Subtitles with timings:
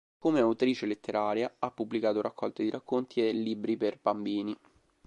[0.17, 4.57] Come autrice letteraria ha pubblicato raccolte di racconti e libri per bambini.